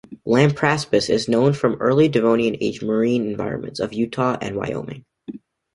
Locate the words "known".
1.29-1.53